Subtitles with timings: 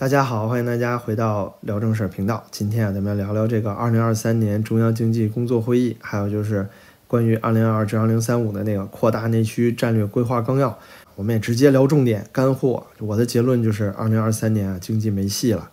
[0.00, 2.42] 大家好，欢迎大家回到聊正事儿频道。
[2.50, 6.66] 今天啊，咱们聊聊这个二零二三年中央经济工作会议，还有就是
[7.06, 10.78] 关于二零二二至二零三五的那个扩大内需战略规划纲要。
[11.16, 12.86] 我们也直接聊重点干货。
[12.98, 15.68] 我的结论就是，二零二三年啊，经济没戏了。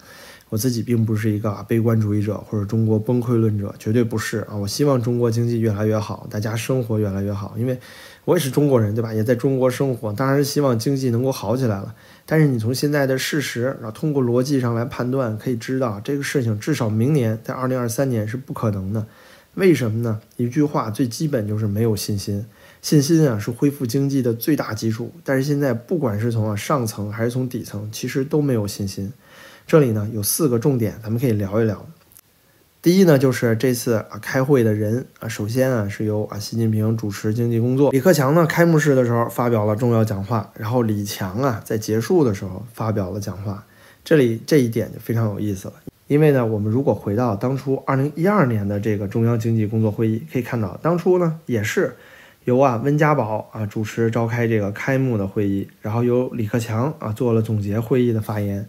[0.50, 4.55] 我自己并不是一个悲观主义者或者中国崩溃论者，绝对不是啊！
[4.57, 7.80] 我希望中国经济越来越好，大家生活越来越好，因为
[8.28, 9.14] 我也是中国人，对吧？
[9.14, 11.96] 也在中国生活，当然是希望经济能够好起来了。
[12.25, 19.07] 但是你从现在的事实，然后通过逻辑上来判断，可以知道这个事情至少明年在二零二三年是不可能的。
[19.54, 20.20] 为什么呢？
[20.36, 22.46] 一句话，最基本就是没有信心。
[22.82, 25.14] 信心啊，是恢复经济的最大基础。
[25.23, 29.09] 但是现在不管是从啊上层还是从底层，其实都没有信心。
[29.65, 31.87] 这里呢有四个重点，咱们可以聊一聊。
[32.88, 43.66] 第一呢，就是这次啊开会的人啊，首先啊是由啊习近平主持经济工作，李克强呢开幕式的时候发表了重要讲话，然后李强啊在结束的时候发表了讲话。
[44.06, 45.73] 这里这一点就非常有意思了，
[46.08, 51.94] 因为呢，我们如果回到当初二零一二年的这个中央经济工作会议，可以看到当初呢也是
[52.45, 58.66] 由啊温家宝啊主持召开这个开幕的会议，然后由李克强啊做了总结会议的发言。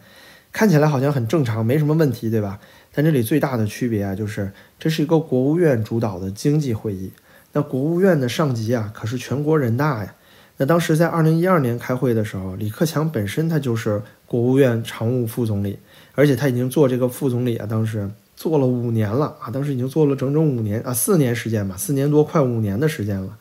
[0.50, 2.58] 看起来好像很正常，没什么问题，对吧？
[2.98, 7.12] 但这里最大的区别啊，就是这是一个国务院主导的经济会议。
[7.52, 10.12] 那国务院的上级啊，可是全国人大呀。
[10.56, 15.78] 那当时在二零一二年开会的时候，李克强本身他就是国务院常务副总理，
[16.16, 23.38] 而且他已经做这个副总理啊，当时做了五年了啊，当时已经做了整整五年啊，四年时间吧，四年多快五年的时间了。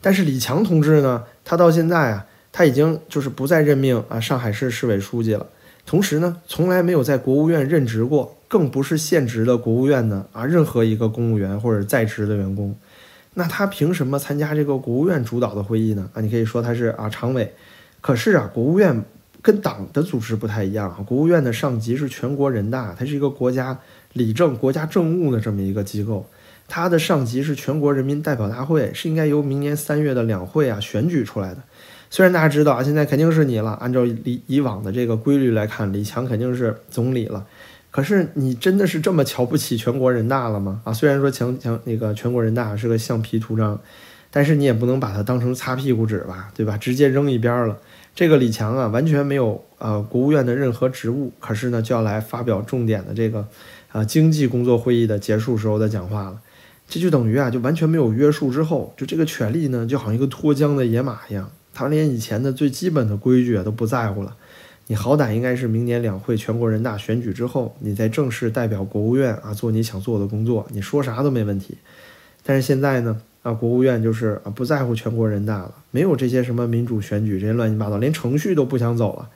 [0.00, 5.46] 但是李强同志呢，他到现在啊，他已经就是不再任命啊上海市市委书记了。
[5.86, 12.74] 同时呢，从来没有在国务院任职过，更不是现职的国务院的啊任何一个公务员或者在职的员工，
[13.34, 16.08] 那他凭什么参加这个国务院主导的会议呢？
[16.14, 17.54] 啊，你可以说他是啊常委，
[18.00, 19.04] 可是啊，国务院
[19.42, 23.78] 跟党的组织不太一样啊，国务院的上级是全国人大，它是一个国家
[24.14, 26.26] 理政、国家政务的这么一个机构，
[26.66, 31.62] 它的上级是全国人民代表大会，是应该由明年三月的两会啊选举出来的。
[32.10, 33.72] 虽然大家知道啊，现在肯定是你了。
[33.72, 37.46] 按照以以往的这个规律来看，李强肯定是总理了。
[37.90, 40.80] 可是你真的是这么瞧不起全国人大了吗？
[40.84, 43.80] 啊，虽然说强强那个全国人大是个橡皮图章，
[44.30, 46.76] 但是你也不能把它当成擦屁股纸吧，对吧？
[46.76, 47.78] 直接扔一边了。
[48.14, 53.46] 这个李强啊，完全没有呃国务院的任何职务，可是呢就要来发表重点的这个
[53.90, 56.40] 啊经济工作会议的结束时候的讲话了。
[56.88, 61.50] 这就等于啊，就完全没有约束之后，就这个权力呢，就好像一个脱缰的野马一样。
[61.72, 64.34] 他连以前的最基本的规矩啊都不在乎了，
[64.90, 71.76] 你好歹应该是明年两会全国人大选举之后，你再正式代表国务院啊做你想做的工作，你说啥都没问题。
[72.42, 79.28] 但是现在呢，啊国务院就是啊不在乎全国人大了，没有这些什么民主选举这些乱七八糟，连程序都不想走了。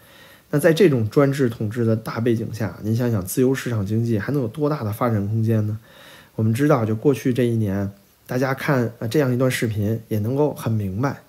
[0.50, 5.78] 那在这种专制统治的大背景下，您想想自由市场经济还能有多大的发展空间呢？
[6.34, 7.90] 我们知道，就过去这一年，
[8.26, 11.20] 大家看啊这样一段视频也能够很明白。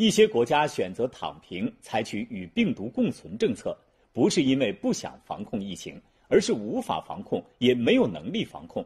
[0.00, 3.76] 一些国家选择躺平，采取与病毒共存政策，
[4.14, 8.82] 不是因为不想防控疫情，而是无法防控，也没有能力防控。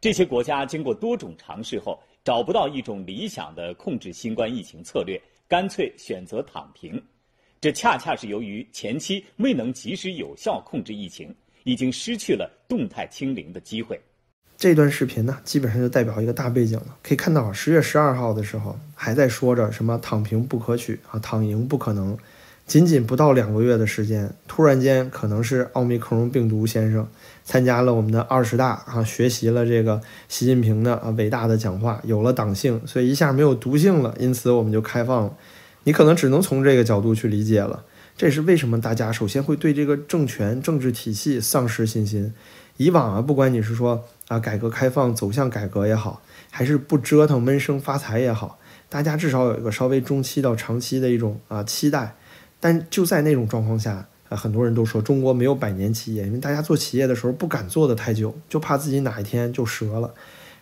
[0.00, 7.02] 这些国家经过多种尝试后，找不到一种理想的控制新冠疫情策略，干脆选择躺平。
[7.60, 14.00] 这恰恰是由于前期未能及时有效控制疫情，已经失去了动态清零的机会。
[14.60, 16.94] 这段视频呢，基本上就代表一个大背景了。
[17.02, 22.14] 可以看到，十月十二号的时候还在说着什么“躺平不可取啊，躺赢不可能”。
[22.68, 27.08] 仅仅不到两个月的时间，突然间可能是奥密克戎病毒先生
[27.42, 35.34] 参加了我们的二十大啊，学习了这个习近平的啊伟大的讲话，有了党性，所以一下没有毒性了，因此我们就开放了。
[35.84, 37.84] 你可能只能从这个角度去理解了。
[38.14, 42.34] 这是为什么大家首先会对这个政权、政治体系丧失信心。
[42.76, 52.14] 以往啊，不管你是说啊改革开放走向改革也好，还是不折腾闷声发财也好，大家至少有一个稍微中期到长期的一种啊期待。
[52.60, 60.14] 但就在那种状况下啊，很多人都说中国没有百年企业，因为大家做企业的时候不敢做的太久，就怕自己哪一天就折了。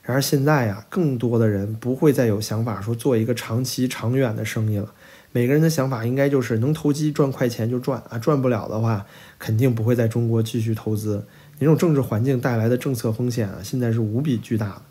[0.02, 4.94] 然而现在呀，更多的人不会再有想法说做一个长期长远的生意了。
[5.30, 9.04] 每个人的想法应该就是能投机赚快钱就赚啊，赚不了的话
[9.38, 11.26] 肯定不会在中国继续投资。
[11.58, 14.82] 那种政治环境带来的政策风险啊，现在是无比巨大的。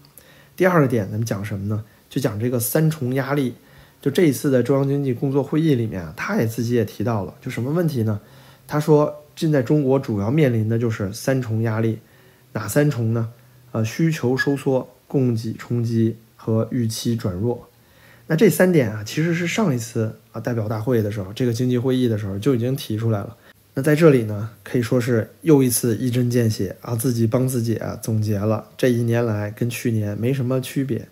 [0.56, 1.84] 第二个点，咱们讲什么呢？
[2.10, 3.56] 就讲这个三重压力。
[4.00, 8.20] 就这一次的中央经济工作会议里面啊，他也自己也提到了，就什么问题呢？
[8.68, 12.00] 他说现在中国主要面临的就是三重压力，
[12.54, 13.32] 哪三重呢？
[13.72, 17.68] 呃，需求收缩、供给冲击和预期转弱。
[18.28, 23.36] 那这三点啊，其实是上一次啊代表大会的时候，这个经济会议的时候就已经提出来了。
[23.78, 31.08] 那在这里呢，可以说是又一次一针见血啊，自己帮自己啊总结了这一年来跟去年没什么区别。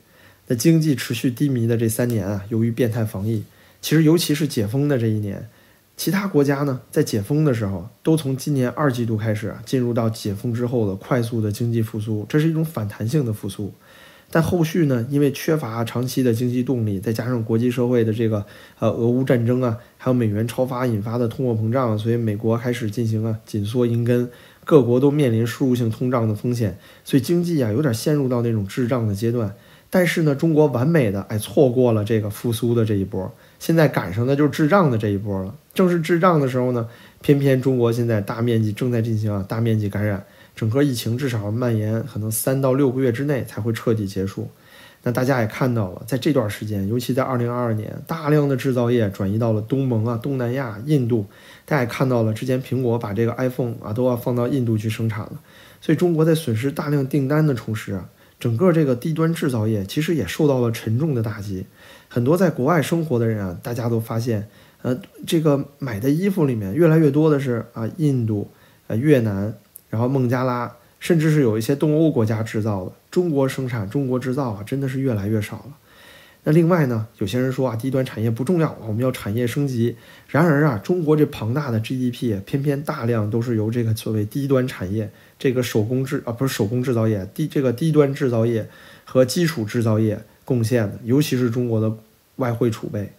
[0.48, 3.44] 那经济持续低迷的这三年啊，由于变态防疫，
[3.84, 5.48] 其实尤其是解封的这一年，
[5.96, 13.72] 其他国家呢在解封的时候，都从今年二季度开始啊，进入到解封之后的快速的经济复苏，这是一种反弹性的复苏。
[14.32, 18.46] 但后续呢，因为缺乏长期的经济动力，再加上国际社会的这个
[18.80, 24.30] 呃俄乌战争啊，还有美元超发引发的通货膨胀，所以美国开始进行啊紧缩银根，
[24.66, 29.56] 各国都面临输入性通胀的风险，所以经济啊有点陷入到那种滞胀的阶段。
[29.90, 35.56] 但是呢，中国完美的哎错过了这个复苏的这一波，现在赶上的就是滞胀的这一波了。
[35.74, 36.90] 正是滞胀的时候呢，
[37.22, 40.26] 偏偏中国现在大面积正在进行啊大面积感染。
[40.56, 44.50] 整个疫情至少蔓延可能三到六个月之内才会彻底结束。
[45.04, 51.28] 那大家也看到了，在这段时间，尤其在二零二二年，大量的制造业转移到了东盟啊、东南亚、印度。
[51.64, 55.34] 大家也看到了，之前苹果把这个 iPhone 啊都要放到印度去生产了。
[55.80, 58.10] 所以中国在损失大量订单的同时啊，
[58.40, 61.68] 整个这个低端制造业其实也受到了沉重的打击。
[62.08, 64.48] 很多在国外生活的人啊，大家都发现，
[64.82, 64.98] 呃，
[65.28, 68.50] 这个买的衣服里面越来越多的是啊，印度、
[68.88, 69.54] 啊越南。
[69.96, 75.78] 然后孟加拉，甚至是有一些东欧国家制造的，中国生产、中国制造啊，真的是越来越少了。
[76.44, 79.96] 那另外呢，有些人说啊，低端产业不重要，我们要产业升级。
[80.28, 85.10] 然而啊，中国这庞大的 GDP，偏偏大量都是由这个所谓低端产业，
[85.40, 88.68] 这个手工制啊，不是手工制造业，低这个低端制造业
[89.06, 91.96] 和基础制造业贡献的，尤其是中国的
[92.36, 93.14] 外汇储备。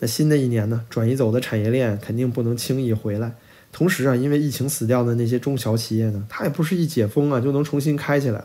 [0.00, 3.32] 那新的一年呢，转移走的产业链肯定不能轻易回来。
[3.74, 8.44] 同时啊，因为疫情死掉的那些中小企业呢，它也不是一解封啊就能重新开起来。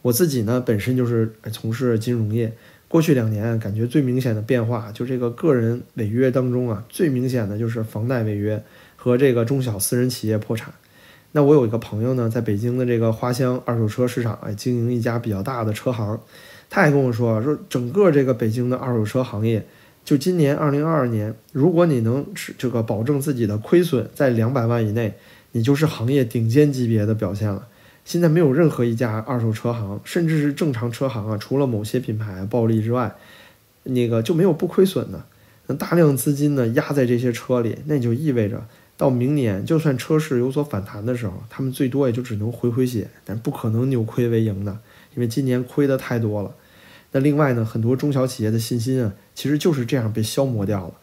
[0.00, 2.50] 我自己呢，本身就是从事金融业，
[2.88, 8.64] 过去两年感觉最明显的变化，就这个个人违约当中啊，最明显的就是房贷违约
[8.96, 10.72] 和这个中小私人企业破产。
[11.32, 16.18] 那我有一个朋友呢，在北京的这个花乡二手车市场啊，经营一家比较大的车行，
[16.70, 19.66] 他也跟我说说，整个这个北京的二手车行业。
[20.04, 22.26] 就今年二零二二年，如果你能
[22.58, 25.14] 这个保证自己的亏损在两百万以内，
[25.52, 27.68] 你就是行业顶尖级别的表现了。
[28.04, 33.14] 现在没有任何一家二手车行，甚至是正常车行啊，除了某些品牌暴利之外，
[33.84, 35.24] 那个就没有不亏损的。
[35.68, 38.66] 那大量资金呢压在这些车里，那就意味着
[38.96, 44.76] 到明年就算车市有所反弹的时候，他们最多也就只能回回血，但不可能扭亏为盈的，
[45.14, 46.52] 因为今年亏的太多了。
[47.12, 50.94] 那另外呢，很多中小企业的信心啊，其实就是这样被消磨掉了。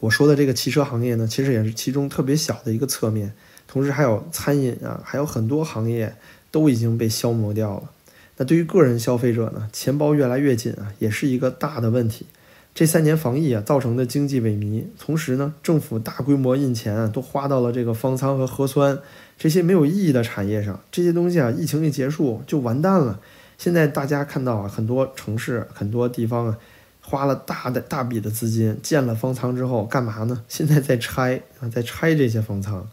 [0.00, 3.32] 我说的这个汽车行业呢，其实也是其中特别小的一个侧面。
[3.68, 6.14] 同时还有餐饮啊，还有很多行业
[6.50, 7.90] 都已经被消磨掉了。
[8.36, 12.26] 那对于个人消费者呢，钱包越来越紧啊，也是一个大的问题。
[12.74, 18.98] 这三年防疫啊造成的经济萎靡，同时呢，政府大规模印钱啊，都花到了这个方舱和核酸
[19.38, 20.80] 这些没有意义的产业上。
[20.90, 23.20] 这些东西啊，疫情一结束就完蛋了。
[23.62, 26.58] 现在大家看到啊，很多城市、很多地方啊，
[27.00, 30.42] 花了大的大笔的资金建了方舱之后，干嘛呢？
[30.48, 32.84] 现在在拆啊，在拆这些方舱。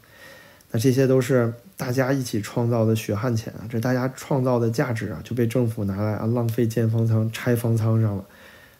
[0.69, 8.24] 那这些都是大家一起创造的血汗钱啊，这大家创造的价值啊，就被政府拿来啊浪费建方舱、拆方舱上了。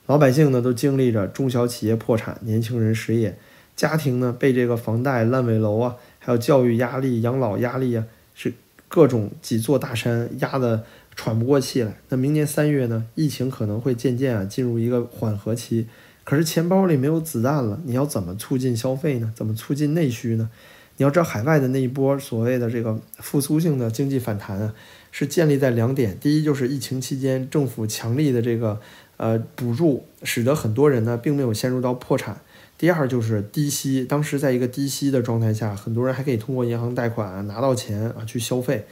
[0.06, 3.36] 老百姓呢，都经历着中小企业破产、年轻人失业、
[3.76, 8.06] 家庭呢被这个房贷、烂尾楼啊，还有教育压力、养老压力啊，
[8.36, 8.54] 是
[8.88, 10.84] 各种几座大山压的。
[11.20, 11.98] 喘不过气来。
[12.08, 13.06] 那明年三月呢？
[13.14, 15.86] 疫情可能会渐渐啊进入一个缓和期，
[16.24, 19.34] 可是钱包里没有子弹了，你要怎么促进消费呢？
[19.36, 20.50] 怎么促进内需呢？
[20.96, 24.74] 你要知道，海外的那一波所谓的这个复苏性的经济反弹啊，
[25.12, 28.80] 是建立在两点：第一，就是疫情期间政府强力的这个
[29.18, 32.36] 呃补助，使得很多人呢并没有陷入到破产；
[32.78, 38.88] 第二，就是低息，当时在一个低息的状态下，很多人还可以通过银行贷款啊拿到钱啊去消费。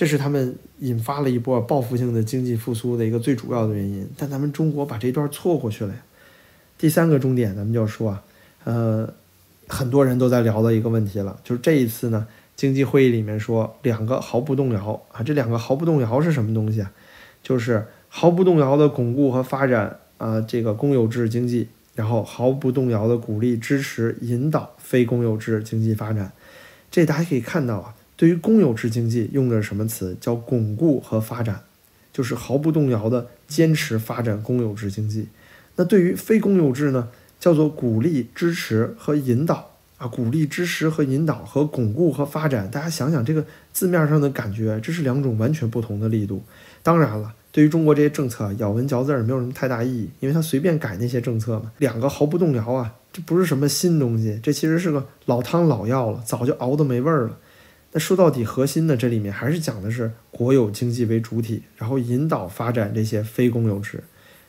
[0.00, 6.00] 这是他们引发了一波报复性的经济复苏的一个最主要的原因，但咱们中国把这段错过去了呀。
[6.78, 8.22] 第三个重点，咱们就说啊，
[8.64, 9.12] 呃，
[9.68, 12.26] 很多人都在聊的一个问题了，就是这一次呢，
[12.56, 16.90] 经济会议里面说两个毫不动摇啊，这两个毫不动摇是什么东西啊？
[17.42, 26.32] 就是毫不动摇的巩固和发展啊这个公有制经济，然后毫不动摇的鼓励支持引导非公有制经济发展。
[26.90, 27.94] 这大家可以看到啊。
[28.20, 30.14] 对于公有制经济用的是什么词？
[30.20, 31.62] 叫巩固和发展，
[32.12, 35.28] 就是毫不动摇的坚持发展公有制经济。
[35.76, 37.08] 那对于非公有制呢？
[37.38, 42.70] 叫做鼓励、支持和引导啊，鼓励、支持和引导和巩固和发展。
[42.70, 46.42] 大家想想这个字面上的感觉，这是两种完全不同的力度。
[46.82, 51.72] 当然了，对于中国这些政策，咬文嚼字儿没有什么太大意义，因为他随便改那些政策嘛。
[51.78, 57.38] 两个毫不动摇啊，这不是什么新东西，这其实是个老汤老药了，早就熬得没味儿了。
[57.92, 64.04] 那说到底，核心的这里面还是讲的是国有经济为主体，然后引导发展这些非公有制，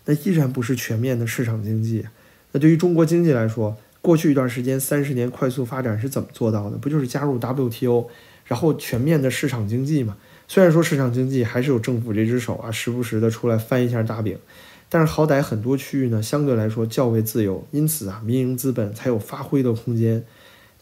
[0.05, 2.05] 那依然不是全面的市场经济。
[2.51, 6.77] 那对于中国经济来说，过去一段时间三十年快速发展是怎么做到的？
[6.77, 8.07] 不就是加入 WTO，
[8.45, 10.17] 然后全面的市场经济嘛？
[10.47, 14.37] 虽然说市场经济还是有政府这只手啊，时不时的出来翻一下大饼，
[14.87, 20.23] 但是好歹很多区域呢相对来说较为自由，因此啊，民营资本才有发挥的空间。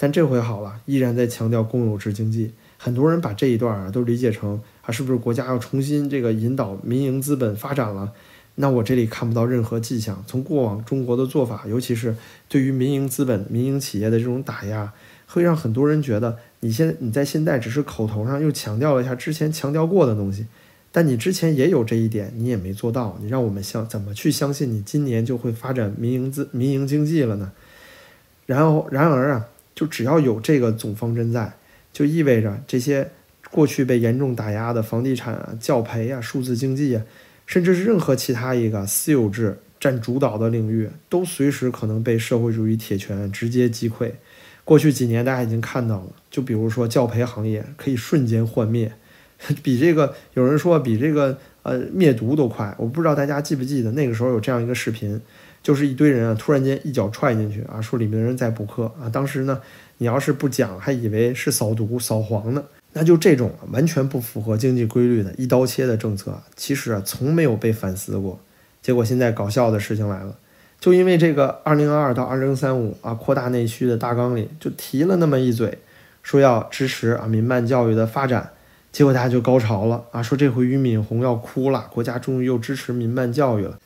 [0.02, 2.54] 但这回好了，依然在强调公有制经济。
[2.78, 8.14] 很多人把这一段啊都理解成啊，是不是国家要重新这个引导民营资本发展了？
[8.56, 10.24] 那我这里看不到任何迹象。
[10.26, 12.16] 从过往中国的做法，尤其是
[12.48, 14.94] 对于民营资本、民营企业的这种打压，
[15.28, 20.46] 会让很多人觉得你现你在现在只是口头上又强调了一下之前强调过的东西，
[20.94, 23.18] 但你之前也有这一点，你也没做到。
[23.22, 27.52] 你让我们相怎么去相信你今年就会发展民营资民营经济了呢？
[28.46, 29.46] 然后然而啊。
[29.80, 31.54] 就只要有这个总方针在，
[31.94, 33.12] 就意味着这些
[33.50, 37.02] 过去被严重打压的房地产啊、教培啊、数字经济啊，
[37.46, 44.12] 甚至是任何其他一个私有制占主导的领域，都随时可能被社会主义铁拳直接击溃。
[44.66, 48.92] 过去几年大家已经看到了，就比如说教培行业可以瞬间幻灭，
[49.64, 52.76] 比这个有人说比这个呃灭毒都快。
[52.78, 55.22] 我不知道大家记不记得那个时候有这样一个视频。
[55.62, 59.10] 就是一堆人啊，突然间一脚踹进去啊，说里面的人在补课啊。
[59.10, 59.62] 当时呢，
[59.98, 62.64] 你要是不讲，还以为是扫毒扫黄呢。
[62.94, 68.40] 那就这种完全不符合经济规律的一刀切的政策，其实啊，从没有被反思过。
[68.82, 70.36] 结果现在搞笑的事情来了，
[70.80, 75.78] 就因为这个二零二二到二零三五啊，扩大内需的大纲里就提了那么一嘴，
[76.24, 78.52] 说要支持啊民办教育的发展。
[78.92, 83.78] 结果大家就高潮了啊，说这回俞敏洪要哭了，国家终于又支持民办教育了。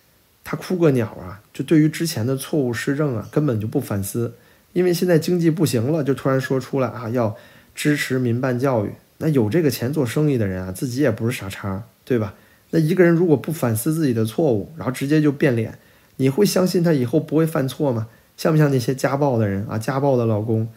[0.43, 1.41] 他哭个鸟啊！
[1.53, 4.33] 就对于之前的错误施政啊，根本就不反思，
[4.73, 7.35] 因为现在经济不行了，就突然说出来啊，要
[7.73, 8.91] 支持民办教育。
[9.19, 12.33] 那有这个钱做生意的人啊，自己也不是傻叉，对吧？
[12.71, 15.77] 那一个人如果不反思自己的错误，然后直接就变脸，
[16.17, 18.07] 你会相信他以后不会犯错吗？
[18.35, 19.77] 像不像那些家暴的人啊？
[19.77, 20.67] 家暴的老公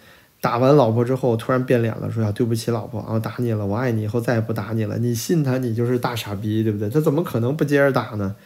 [0.41, 4.99] 打完老婆之后突然变脸了，说呀对不起老婆啊，打你了，我爱你，以后再也不打你了。
[4.99, 6.89] 你信他，你就是大傻逼，对不对？
[6.89, 8.37] 他怎么可能不接着打呢？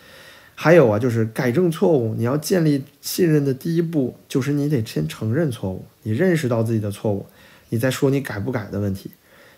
[0.62, 2.14] 还有啊，就是改正错误。
[2.16, 7.24] 你要建立信任的第一步，就是你得先承认错误，你认识到自己的错误，
[7.70, 9.10] 你再说你改不改的问题。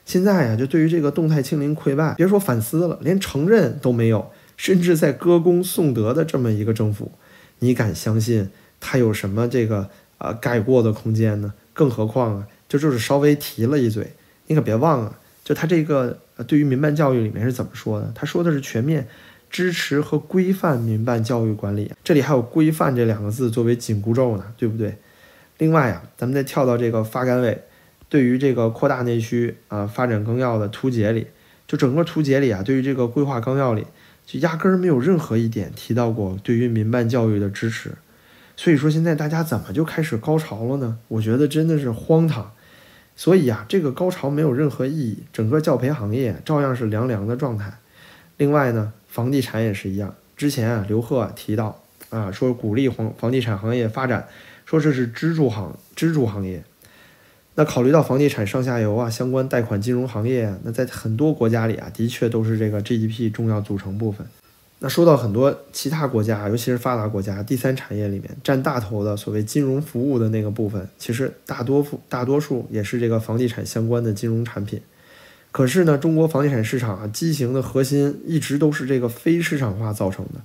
[0.07, 7.11] 现在呀，就对于这个动态清零溃败，别说反思了，连承认都没有，甚至在歌功颂德的这么一个政府，
[7.59, 11.53] 你敢相信他有什么这个呃改过的空间呢？
[11.73, 14.13] 更何况啊，就就是稍微提了一嘴，
[14.47, 18.13] 你可别忘了，就他这个对于民办教育里面是怎么说的？
[18.15, 19.09] 他说的是全面。
[19.53, 24.97] 支持和规范民办教育管理，这里还有“规范”这两个字作为紧箍咒呢，对不对？
[25.59, 27.63] 另外啊，咱们再跳到这个发改委
[28.09, 31.27] 对于这个扩大内需啊发展纲要的图解里，
[31.69, 33.85] 就整个图解里啊，对于这个规划纲要里，
[34.25, 37.93] 就压根儿没有任何一点提到过对于民办教育的支持。
[38.57, 40.97] 所以说现在大家怎么就开始高潮了呢？
[41.09, 42.51] 我觉得真的是荒唐。
[43.15, 47.79] 所以啊，这个高潮没有任何意义，整个教培行业照样是凉凉的状态。
[48.39, 48.95] 另外呢？
[49.13, 54.27] 房地产也是一样，之前啊，刘鹤提到啊，说鼓励房房地产行业发展，
[54.65, 56.65] 说这是支柱行支柱行业。
[57.57, 64.27] 那考虑到房地产上下游啊，相关贷款金融行业啊，那在很多国家里啊，的确都是这个 GDP 重要组成部分。
[64.79, 74.81] 那说到很多其他国家，尤其是发达国家，第三产业里面占大头的所谓金融服务的那个部分，其实大多数大多数也是这个房地产相关的金融产品。
[75.53, 80.41] 可是呢，中国房地产市场啊，畸形的核心一直都是这个非市场化造成的。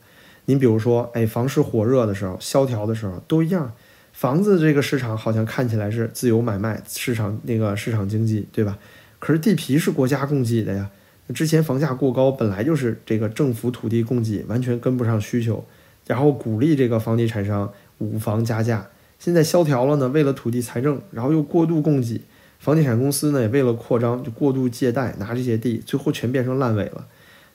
[0.45, 3.71] 您比如说，哎，房市火热的时候、萧条的时候都一样，
[4.11, 8.77] 房子这个市场好像看起来是自由买卖市场，那个市场经济，对吧？
[9.19, 10.89] 可是地皮是国家供给的呀。
[11.33, 15.65] 之前房价过高，本来就是这个政府土地供给完全跟不上需求，
[16.05, 18.87] 然后鼓励这个房地产商五房加价。
[19.19, 22.21] 现在萧条了呢，为了土地财政，然后又过度供给。
[22.67, 27.07] 房地产公司呢，也为了扩张就过度借贷拿这些地，最后全变成烂尾了。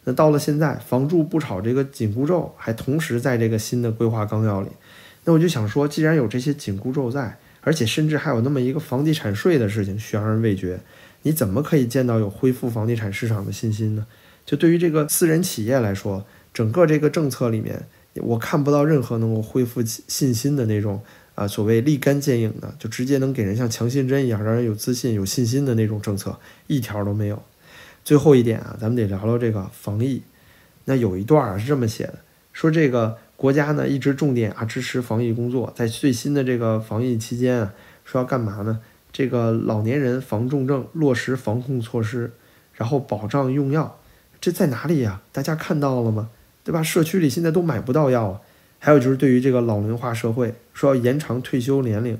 [0.05, 4.69] 那到了现在，房住不炒这个紧箍咒还同时在这个新的规划纲要里。
[5.25, 10.81] 那我就想说，既然有这些紧箍咒在，而且甚至还有那么一个房地产税的事情悬而未决，
[11.25, 14.07] 你怎么可以见到有恢复房地产市场的信心呢？
[14.47, 17.83] 就对于这个私人企业来说，整个这个政策里面，
[18.15, 21.03] 我看不到任何能够恢复信心的那种。
[21.35, 27.43] 啊，所谓立竿见影的，就直接能给人像强心针一样，让人有自信、有信心的那种政策，一条都没有。
[28.05, 30.23] 最后一点啊，咱们得聊聊这个防疫。
[30.85, 32.19] 那有一段啊是这么写的，
[32.53, 37.73] 说这个国家呢一直重点啊支持防疫工作，在最新的这个防疫期间啊，
[38.05, 38.81] 说要干嘛呢？
[39.13, 42.33] 这个老年人防重症，落实防控措施，
[42.75, 43.99] 然后保障用药，
[44.41, 45.23] 这在哪里呀？
[45.31, 46.31] 大家看到了吗？
[46.65, 46.83] 对吧？
[46.83, 48.41] 社区里现在都买不到药啊。
[48.85, 52.19] 还有就是对于这个老龄化社会，说要延长退休年龄，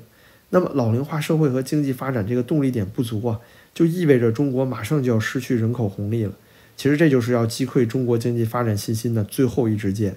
[0.51, 3.41] 那么老龄化社会和经济发展这个动力点不足啊，
[3.73, 6.31] 就意味着中国马上就要失去人口红利了。
[6.77, 10.15] 其实这就是要击溃中国经济发展信心的最后一支箭。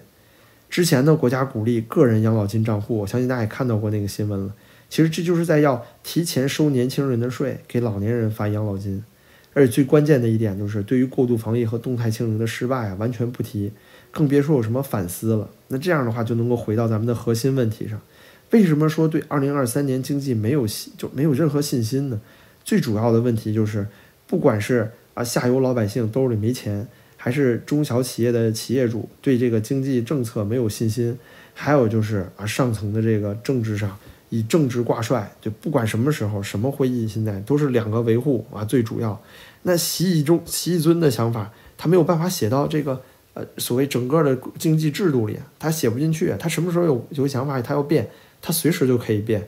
[0.70, 4.54] 之前呢，国家鼓励个人养老金账户，我相信大家也看到过那个新闻了。
[4.88, 9.02] 其实这就是在要提前收年轻人的税，给老年人发养老金。
[9.52, 13.72] 而且最关键的一点就是，对于过度防疫和动态清零的失败啊，完全不提，
[14.16, 15.50] 更别说有什么反思了。
[15.68, 18.00] 那这样的话，就能够回到咱们的核心问题上：
[18.52, 22.18] 为什么说对二零二三年经济没有信，就没有任何信心呢？
[22.64, 23.86] 最主要的问题就是，
[24.26, 26.88] 不管是啊下游老百姓兜里没钱。
[27.18, 31.18] 还是中小企业的企业主对这个经济政策没有信心，
[31.54, 39.20] 还有就是啊上层的这个政治上以政治挂帅，就不管什么时候什么会议，现在都是两个维护啊最主要。
[39.62, 43.02] 那习以中习以尊的想法，他没有办法写到这个
[43.36, 46.34] 呃所谓整个的经济制度里，他写不进去。
[46.38, 48.08] 他什么时候有有想法，他要变，
[48.40, 49.46] 他随时就可以变。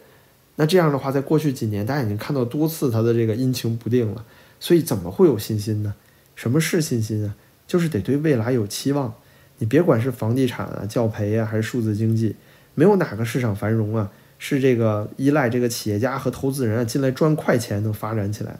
[0.56, 4.24] 那这样的话，在过去几年，大家已经看到多次他的这个阴晴不定了，
[4.60, 5.94] 所以怎么会有信心呢？
[6.36, 7.34] 什么是信心啊？
[7.66, 9.14] 就是得对未来有期望，
[9.58, 12.36] 你别管是房地产啊、教培啊，还是数字经济，
[12.74, 18.58] 没有哪个市场繁荣啊是这个依赖这个企业家和投资人啊进来赚快钱能发展起来。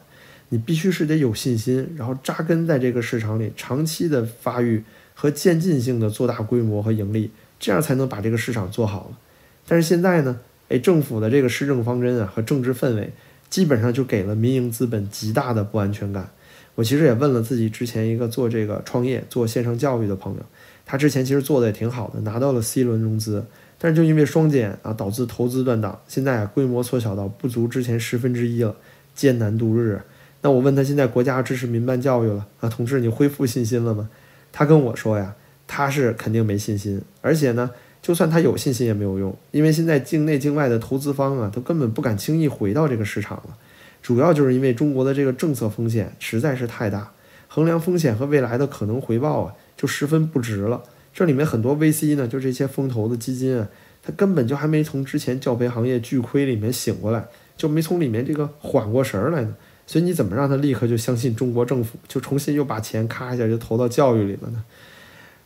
[0.50, 4.82] 你必须是得有信心，然后扎根在这个市场里，长期的发育
[5.20, 9.18] 和渐进性的做大规模和盈利，这样才能把这个市场做好了。
[9.66, 13.12] 但是现在呢，哎，政府的这个施政方针啊和政治氛围，
[13.50, 16.30] 基本上就给了民营资本极大的不安全感。
[16.76, 20.40] 我其实也问了自己之前一个做这个创业、做线上教育的朋友，
[20.86, 23.44] 他之前其实做的也挺好的，拿到了 C 轮融资，
[23.76, 28.76] 但是就因为双减啊，导致投资断档，现在啊规模缩小到不足之前十分之一了，
[29.16, 30.00] 艰难度日。
[30.42, 34.08] 那我问他现在国家支持民办教育了啊，同志你恢复信心了吗？
[34.52, 35.34] 他跟我说呀，
[35.66, 43.56] 他是肯定没信心，而且呢，就算他有信心也没有用，因为现在境内境外的投资方啊，都根本不敢轻易回到这个市场了。
[44.00, 47.12] 主要就是因为中国的这个政策风险实在是太大，
[47.48, 50.82] 衡量风险和未来的可能回报啊，就十分不值了。
[51.12, 53.68] 这里面很多 VC 呢，就这些风投的基金啊，
[54.02, 59.54] 它根本就还没从之前教培行业巨亏里面醒过来，就没从里面这个缓过神来呢。
[59.88, 64.62] 所以你怎么让他立刻就相信中国政府，就重新又把钱咔一下就投到教育里了呢？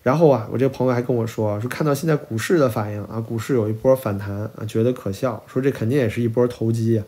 [0.03, 7.05] 然后啊，我这个朋友还跟我说，说看到现在股市的反应啊，股市有一波反弹啊，觉得可笑，说这肯定也是一波投机啊。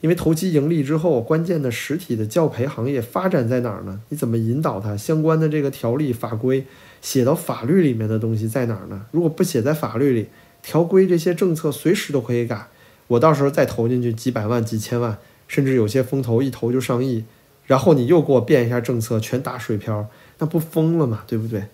[0.00, 4.00] 因为投机盈利之后，关键的实体的教培行业发展在哪儿呢？
[4.10, 4.96] 你怎么引导它？
[4.96, 6.64] 相关的这个条例法规
[7.02, 9.06] 写到法律里面的东西在哪儿呢？
[9.10, 10.28] 如果不写在法律里，
[10.62, 12.68] 条规这些政策随时都可以改。
[13.08, 17.24] 我到时候再投进去几百万、几千万，甚至有些风投一投就上亿，
[17.64, 21.24] 然后你又给我变一下政策，全打水漂，那不疯了吗？
[21.26, 21.64] 对不对？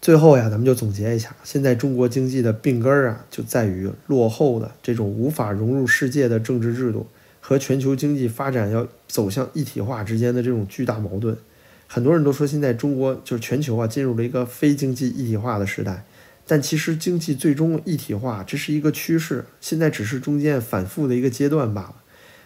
[0.00, 7.06] 最后呀，咱们就总结一下，现在中国经济的病根儿啊，就在于落后的这种无法融入世界的政治制度。
[7.42, 11.36] 和全球经济发展要走向一体化之间的这种巨大矛盾，
[11.88, 16.04] 很多人都说现在中国就是全球啊进入了一个非经济一体化的时代，
[16.46, 21.94] 但其实经济最终一体化这是一个趋势，现在只是中间反复的一个阶段罢了。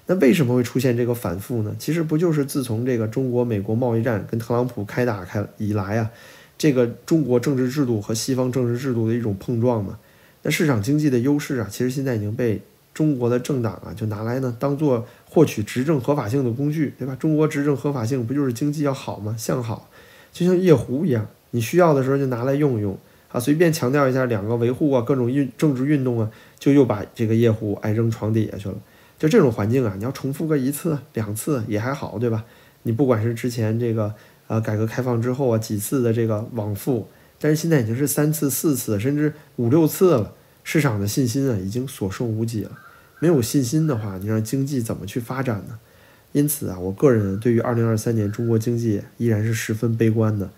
[0.06, 1.74] 那为什么会出现这个反复呢？
[1.78, 6.10] 其实不就是自从这个中国美国贸易战跟特朗普开打开以来啊，
[6.58, 9.98] 这个中国政治制度和西方政治制度的一种碰撞吗？
[10.42, 12.60] 那市场经济的优势啊，其实现在已经被。
[12.94, 17.16] 中国的政党啊，就拿来呢当做获取执政合法性的工具，对吧？
[17.16, 19.34] 中国执政合法性不就是经济要好吗？
[19.36, 19.90] 向好，
[20.32, 22.96] 就像夜壶一样，你需要的时候就拿来用一用
[23.32, 23.40] 啊。
[23.40, 28.76] 随便强调一下两个维护啊，各种运政治运动啊，就又把这个夜壶哎扔床底下去了。
[29.24, 32.44] 就这种环境啊，你要重复个一次两次也还好，对吧？
[32.82, 34.12] 你不管是之前这个
[34.48, 37.08] 呃改革开放之后啊几次的这个往复，
[37.40, 40.34] 但是现在已经是三次、四次，甚至五六次了。
[40.62, 42.70] 市场的信心啊，已经所剩无几了。
[43.18, 45.78] 没有信心的话，你让经济怎么去发展呢？
[46.32, 50.50] 因此啊，我个人对于二零二三年中国经济依然是十分悲观的。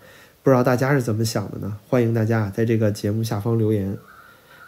[0.43, 1.77] 不知道大家是怎么想的呢？
[1.87, 3.97] 欢迎大家在这个节目下方留言。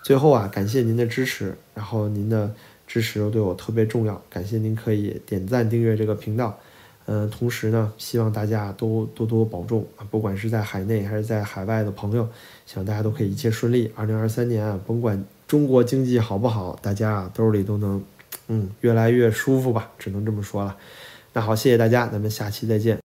[0.01, 2.49] 最后啊，感谢您的支持，然后您的
[2.89, 6.60] 支持又对我特别重要，感谢您可以点赞订阅这个频道。
[7.06, 10.06] 嗯，同时呢，希望大家都多多保重啊！
[10.12, 12.28] 不管是在海内还是在海外的朋友，
[12.65, 13.91] 希望大家都可以一切顺利。
[13.95, 18.04] 二零二三年啊，甭管中国经济好不好，大家啊兜里都能，
[18.47, 20.75] 嗯，越来越舒服吧，只能这么说了。
[21.34, 23.09] 那好，谢谢大家，咱们下期再见。